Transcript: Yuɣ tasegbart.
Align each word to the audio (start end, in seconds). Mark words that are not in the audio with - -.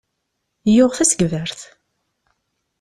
Yuɣ 0.75 0.91
tasegbart. 0.97 1.59